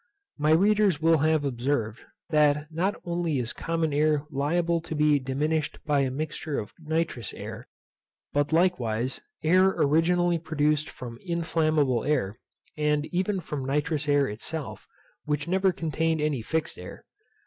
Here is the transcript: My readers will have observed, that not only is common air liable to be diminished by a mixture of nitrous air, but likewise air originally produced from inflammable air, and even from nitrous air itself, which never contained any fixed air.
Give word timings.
My 0.39 0.49
readers 0.49 0.99
will 0.99 1.19
have 1.19 1.45
observed, 1.45 2.01
that 2.31 2.71
not 2.71 2.95
only 3.05 3.37
is 3.37 3.53
common 3.53 3.93
air 3.93 4.25
liable 4.31 4.81
to 4.81 4.95
be 4.95 5.19
diminished 5.19 5.77
by 5.85 5.99
a 5.99 6.09
mixture 6.09 6.57
of 6.57 6.73
nitrous 6.79 7.35
air, 7.35 7.67
but 8.33 8.51
likewise 8.51 9.21
air 9.43 9.65
originally 9.69 10.39
produced 10.39 10.89
from 10.89 11.19
inflammable 11.23 12.03
air, 12.03 12.39
and 12.75 13.05
even 13.13 13.39
from 13.41 13.63
nitrous 13.63 14.09
air 14.09 14.27
itself, 14.27 14.87
which 15.25 15.47
never 15.47 15.71
contained 15.71 16.19
any 16.19 16.41
fixed 16.41 16.79
air. 16.79 17.05